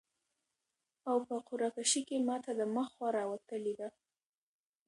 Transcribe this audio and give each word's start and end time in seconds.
او 1.09 1.17
په 1.27 1.35
قرعه 1.47 1.69
کشي 1.75 2.01
کي 2.07 2.17
ماته 2.27 2.51
د 2.55 2.61
مخ 2.75 2.87
خوا 2.95 3.09
راوتلي 3.17 3.73
ده 3.79 3.89